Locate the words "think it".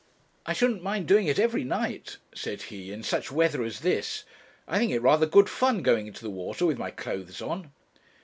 4.79-4.97